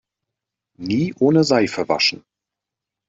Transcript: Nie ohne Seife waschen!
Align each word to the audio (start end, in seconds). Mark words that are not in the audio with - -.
Nie 0.79 1.13
ohne 1.19 1.43
Seife 1.43 1.87
waschen! 1.87 2.23